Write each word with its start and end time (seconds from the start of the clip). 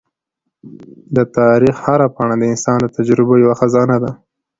د 1.15 1.17
تاریخ 1.37 1.75
هره 1.85 2.07
پاڼه 2.15 2.35
د 2.37 2.43
انسان 2.53 2.77
د 2.81 2.87
تجربو 2.97 3.33
یوه 3.43 3.55
خزانه 3.61 3.97
ده. 4.03 4.11